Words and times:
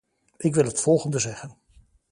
Ik 0.37 0.55
wil 0.55 0.63
het 0.65 0.81
volgende 0.81 1.19
zeggen. 1.19 1.57